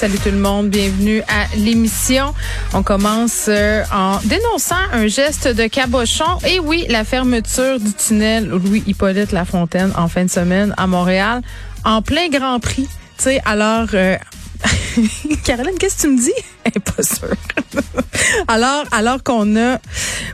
[0.00, 2.32] Salut tout le monde, bienvenue à l'émission.
[2.72, 6.38] On commence euh, en dénonçant un geste de cabochon.
[6.48, 11.42] Et oui, la fermeture du tunnel Louis-Hippolyte Lafontaine en fin de semaine à Montréal,
[11.84, 12.88] en plein Grand Prix.
[13.18, 14.16] Tu sais, alors, euh,
[15.44, 16.32] Caroline, qu'est-ce que tu me dis?
[18.48, 19.78] Alors, alors qu'on a,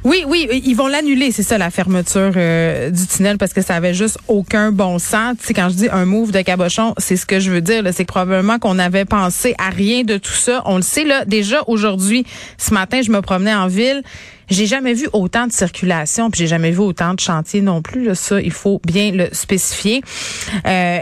[0.05, 3.75] oui, oui, ils vont l'annuler, c'est ça la fermeture euh, du tunnel parce que ça
[3.75, 5.37] avait juste aucun bon sens.
[5.41, 7.83] Tu sais, quand je dis un move de cabochon, c'est ce que je veux dire.
[7.93, 10.62] C'est probablement qu'on avait pensé à rien de tout ça.
[10.67, 11.25] On le sait là.
[11.25, 12.27] Déjà aujourd'hui,
[12.59, 14.03] ce matin, je me promenais en ville.
[14.48, 18.05] J'ai jamais vu autant de circulation, puis j'ai jamais vu autant de chantiers non plus.
[18.05, 20.03] Là, ça, il faut bien le spécifier.
[20.67, 20.98] Euh,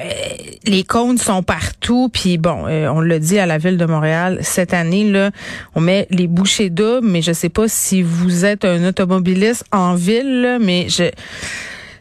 [0.65, 4.39] les cônes sont partout, puis bon, euh, on l'a dit à la ville de Montréal
[4.41, 5.24] cette année là,
[5.75, 9.95] on met les bouchées doubles, mais je sais pas si vous êtes un automobiliste en
[9.95, 11.11] ville, mais je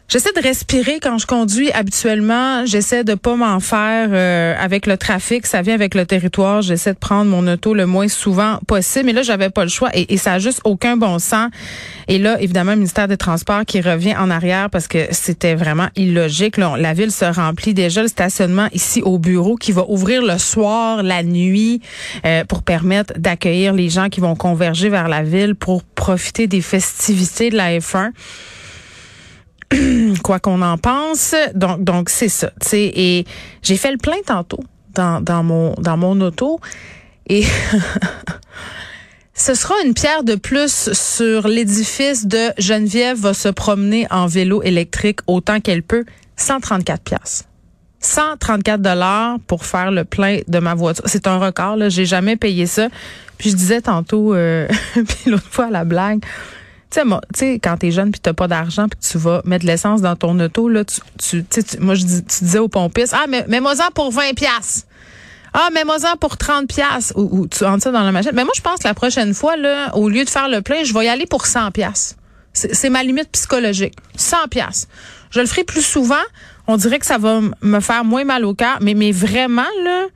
[0.06, 2.66] J'essaie de respirer quand je conduis habituellement.
[2.66, 5.46] J'essaie de pas m'en faire euh, avec le trafic.
[5.46, 6.60] Ça vient avec le territoire.
[6.60, 9.06] J'essaie de prendre mon auto le moins souvent possible.
[9.06, 11.50] Mais là, j'avais pas le choix et, et, ça a juste aucun bon sens.
[12.06, 15.88] Et là, évidemment, le ministère des Transports qui revient en arrière parce que c'était vraiment
[15.96, 16.58] illogique.
[16.58, 18.02] La ville se remplit déjà.
[18.02, 21.80] Le stationnement ici au bureau qui va ouvrir le soir, la nuit,
[22.26, 26.60] euh, pour permettre d'accueillir les gens qui vont converger vers la ville pour profiter des
[26.60, 28.10] festivités de la F1.
[30.22, 31.34] quoi qu'on en pense.
[31.54, 32.50] Donc, donc c'est ça.
[32.60, 33.24] sais Et
[33.62, 34.60] j'ai fait le plein tantôt
[34.94, 36.60] dans, dans, mon, dans mon auto.
[37.26, 37.44] Et
[39.34, 44.62] ce sera une pierre de plus sur l'édifice de Geneviève va se promener en vélo
[44.62, 46.04] électrique autant qu'elle peut.
[46.36, 47.44] 134 pièces.
[48.00, 51.04] 134 dollars pour faire le plein de ma voiture.
[51.06, 51.88] C'est un record, là.
[51.88, 52.88] J'ai jamais payé ça.
[53.38, 56.22] Puis je disais tantôt, euh, puis l'autre fois à la blague,
[57.02, 60.00] tu sais, quand t'es jeune puis t'as pas d'argent puis tu vas mettre de l'essence
[60.00, 63.44] dans ton auto, là, tu, tu, moi, je dis, tu disais au pompiste, ah, mais
[63.48, 64.86] mets-moi-en pour 20 pièces.
[65.52, 68.32] Ah, mets-moi-en pour 30 pièces ou, ou, tu rentres ça dans la machine.
[68.34, 70.82] Mais moi, je pense que la prochaine fois, là, au lieu de faire le plein,
[70.82, 72.16] je vais y aller pour 100 pièces.
[72.52, 73.94] C'est ma limite psychologique.
[74.16, 74.88] 100 pièces.
[75.30, 76.22] Je le ferai plus souvent.
[76.66, 78.78] On dirait que ça va me faire moins mal au cœur.
[78.80, 80.06] Mais, mais vraiment, là,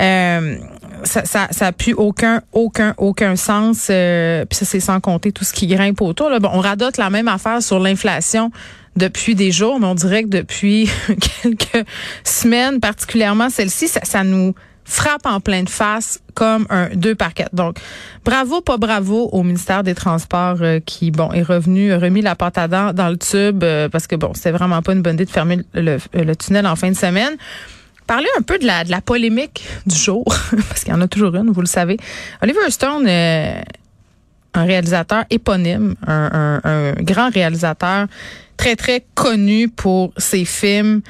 [0.00, 0.58] euh,
[1.04, 3.88] ça, ça, ça a plus aucun, aucun, aucun sens.
[3.90, 6.30] Euh, puis ça, c'est sans compter tout ce qui grimpe autour.
[6.30, 6.40] Là.
[6.40, 8.50] Bon, on radote la même affaire sur l'inflation
[8.96, 10.90] depuis des jours, mais on dirait que depuis
[11.42, 11.86] quelques
[12.24, 14.54] semaines, particulièrement celle-ci, ça, ça nous
[14.84, 17.54] frappe en pleine face comme un deux par quatre.
[17.54, 17.78] Donc,
[18.24, 22.58] bravo, pas bravo au ministère des Transports euh, qui, bon, est revenu, remis la pâte
[22.58, 25.30] à dents dans le tube parce que, bon, c'était vraiment pas une bonne idée de
[25.30, 27.36] fermer le, le tunnel en fin de semaine
[28.08, 30.24] parler un peu de la, de la polémique du jour,
[30.68, 31.98] parce qu'il y en a toujours une, vous le savez.
[32.42, 33.60] Oliver Stone, euh,
[34.54, 38.08] un réalisateur éponyme, un, grand réalisateur
[38.56, 41.02] très, très connu pour ses films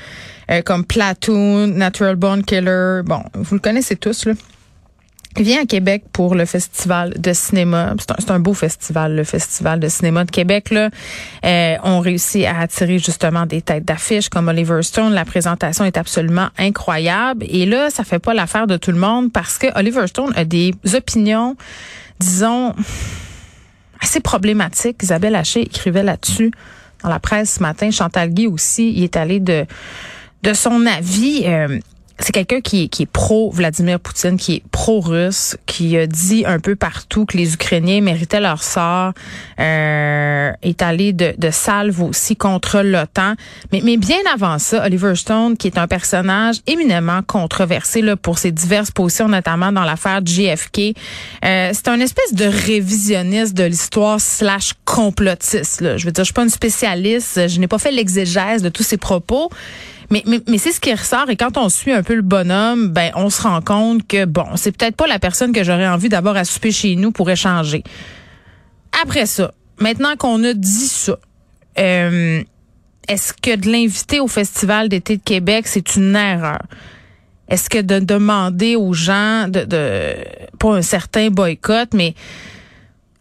[0.50, 3.00] euh, comme Platoon, Natural Born Killer.
[3.04, 4.32] Bon, vous le connaissez tous, là.
[5.38, 7.94] Vient à Québec pour le festival de cinéma.
[8.18, 10.70] C'est un, beau festival, le festival de cinéma de Québec.
[10.70, 10.90] Là,
[11.44, 15.12] euh, on réussit à attirer justement des têtes d'affiche comme Oliver Stone.
[15.12, 17.46] La présentation est absolument incroyable.
[17.48, 20.44] Et là, ça fait pas l'affaire de tout le monde parce que Oliver Stone a
[20.44, 21.56] des opinions,
[22.18, 22.74] disons,
[24.00, 25.02] assez problématiques.
[25.02, 26.50] Isabelle Haché écrivait là-dessus
[27.04, 27.92] dans la presse ce matin.
[27.92, 29.66] Chantal Guy aussi, il est allé de
[30.42, 31.42] de son avis.
[31.46, 31.78] Euh,
[32.20, 36.58] c'est quelqu'un qui, est pro Vladimir Poutine, qui est pro russe, qui a dit un
[36.58, 39.12] peu partout que les Ukrainiens méritaient leur sort,
[39.60, 43.34] euh, est allé de, de salve aussi contre l'OTAN.
[43.72, 48.38] Mais, mais bien avant ça, Oliver Stone, qui est un personnage éminemment controversé là, pour
[48.38, 50.96] ses diverses positions, notamment dans l'affaire JFK,
[51.44, 55.80] euh, c'est un espèce de révisionniste de l'histoire slash complotiste.
[55.80, 55.96] Là.
[55.96, 58.82] Je veux dire, je suis pas une spécialiste, je n'ai pas fait l'exégèse de tous
[58.82, 59.50] ses propos.
[60.10, 62.88] Mais, mais, mais c'est ce qui ressort et quand on suit un peu le bonhomme,
[62.88, 66.08] ben on se rend compte que bon, c'est peut-être pas la personne que j'aurais envie
[66.08, 67.84] d'abord à souper chez nous pour échanger.
[69.02, 71.18] Après ça, maintenant qu'on a dit ça,
[71.78, 72.42] euh,
[73.06, 76.62] est-ce que de l'inviter au Festival d'été de Québec, c'est une erreur?
[77.48, 80.14] Est-ce que de demander aux gens de, de
[80.58, 82.14] pas un certain boycott, mais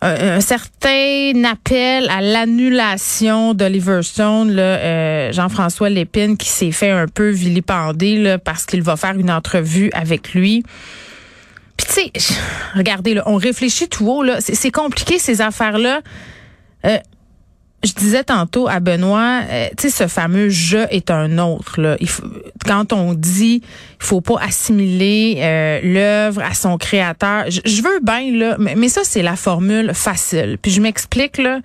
[0.02, 7.08] un, certain appel à l'annulation d'Oliver Stone, là, euh, Jean-François Lépine qui s'est fait un
[7.08, 10.64] peu vilipender là, parce qu'il va faire une entrevue avec lui.
[11.78, 12.36] Puis tu sais,
[12.76, 16.02] regardez, là, on réfléchit tout haut, là, c'est compliqué ces affaires-là.
[16.86, 16.98] Euh,
[17.84, 21.80] je disais tantôt à Benoît, euh, tu sais, ce fameux je est un autre.
[21.80, 21.98] Là.
[22.66, 27.46] Quand on dit, il faut pas assimiler euh, l'œuvre à son créateur.
[27.50, 30.58] Je, je veux bien là, mais, mais ça c'est la formule facile.
[30.62, 31.60] Puis je m'explique là.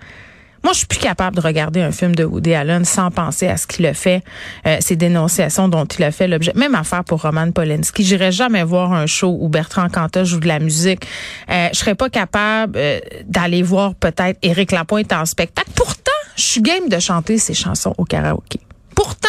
[0.63, 3.57] Moi, je suis plus capable de regarder un film de Woody Allen sans penser à
[3.57, 4.23] ce qu'il a fait,
[4.65, 6.53] euh, ces dénonciations dont il a fait l'objet.
[6.55, 8.05] Même affaire pour Roman Polanski.
[8.05, 11.05] J'irais jamais voir un show où Bertrand Cantat joue de la musique.
[11.49, 15.69] Euh, je serais pas capable euh, d'aller voir peut-être Éric Lapointe en spectacle.
[15.75, 18.61] Pourtant, je suis game de chanter ses chansons au karaoké.
[18.95, 19.27] Pourtant,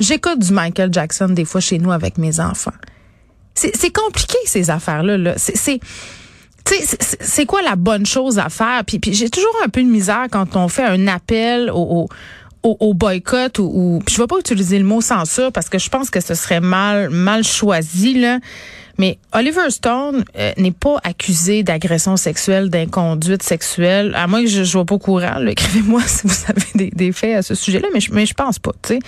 [0.00, 2.72] j'écoute du Michael Jackson des fois chez nous avec mes enfants.
[3.54, 5.18] C'est compliqué ces affaires-là.
[5.18, 5.34] Là.
[5.36, 5.80] C'est
[7.20, 8.82] c'est quoi la bonne chose à faire?
[8.86, 12.08] Puis, puis j'ai toujours un peu de misère quand on fait un appel au,
[12.62, 15.88] au, au boycott ou, ou je vais pas utiliser le mot censure parce que je
[15.88, 18.38] pense que ce serait mal mal choisi là.
[18.98, 24.60] Mais Oliver Stone euh, n'est pas accusé d'agression sexuelle, d'inconduite sexuelle, à moins que je
[24.60, 25.38] ne sois pas au courant.
[25.46, 28.58] Écrivez-moi si vous avez des, des, faits à ce sujet-là, mais je, mais je pense
[28.58, 28.72] pas.
[28.84, 28.98] Sais,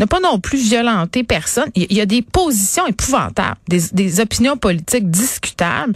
[0.00, 1.70] n'a pas non plus violenté personne.
[1.76, 5.92] Il y, a des positions épouvantables, des, des opinions politiques discutables.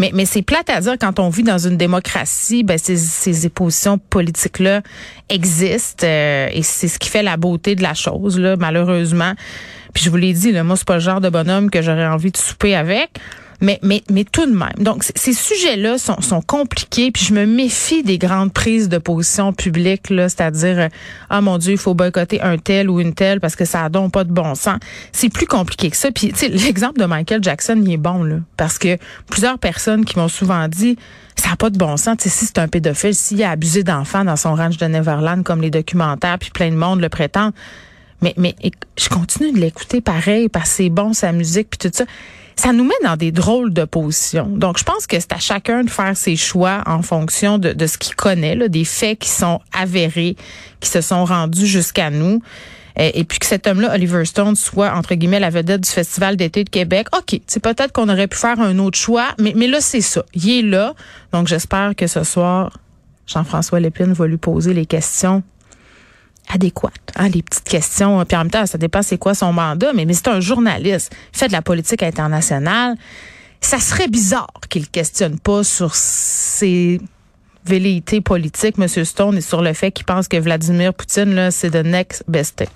[0.00, 3.50] Mais, mais c'est plate à dire quand on vit dans une démocratie, ben ces, ces
[3.50, 4.80] positions politiques-là
[5.28, 9.34] existent euh, et c'est ce qui fait la beauté de la chose, là, malheureusement.
[9.92, 12.06] Puis je vous l'ai dit, là, moi, c'est pas le genre de bonhomme que j'aurais
[12.06, 13.10] envie de souper avec.
[13.60, 14.72] Mais, mais, mais tout de même.
[14.78, 19.52] Donc, ces sujets-là sont, sont compliqués, puis je me méfie des grandes prises de position
[19.52, 20.88] publiques, c'est-à-dire, euh,
[21.28, 23.88] ah mon Dieu, il faut boycotter un tel ou une telle parce que ça a
[23.90, 24.78] donc pas de bon sens.
[25.12, 26.10] C'est plus compliqué que ça.
[26.10, 28.96] Puis, tu sais, l'exemple de Michael Jackson, il est bon, là, parce que
[29.28, 30.96] plusieurs personnes qui m'ont souvent dit,
[31.36, 32.16] ça n'a pas de bon sens.
[32.18, 35.42] Tu sais, si c'est un pédophile, s'il a abusé d'enfants dans son ranch de Neverland,
[35.42, 37.52] comme les documentaires, puis plein de monde le prétend,
[38.22, 38.54] mais, mais
[38.98, 42.04] je continue de l'écouter pareil parce que c'est bon sa musique puis tout ça
[42.56, 44.46] ça nous met dans des drôles de positions.
[44.46, 47.86] Donc, je pense que c'est à chacun de faire ses choix en fonction de, de
[47.86, 50.36] ce qu'il connaît, là, des faits qui sont avérés,
[50.80, 52.42] qui se sont rendus jusqu'à nous.
[52.96, 56.64] Et, puis que cet homme-là, Oliver Stone, soit, entre guillemets, la vedette du Festival d'été
[56.64, 57.06] de Québec.
[57.16, 60.24] OK, c'est peut-être qu'on aurait pu faire un autre choix, mais, mais là, c'est ça.
[60.34, 60.94] Il est là.
[61.32, 62.78] Donc, j'espère que ce soir,
[63.26, 65.42] Jean-François Lépine va lui poser les questions
[66.52, 66.92] adéquate.
[67.16, 68.24] Hein, les petites questions.
[68.24, 71.14] Puis en même temps, ça dépend c'est quoi son mandat, mais, mais c'est un journaliste,
[71.32, 72.96] fait de la politique internationale.
[73.60, 77.00] Ça serait bizarre qu'il questionne pas sur ses
[77.64, 78.88] velléités politiques, M.
[79.04, 82.56] Stone, et sur le fait qu'il pense que Vladimir Poutine, là, c'est the next best
[82.56, 82.68] thing.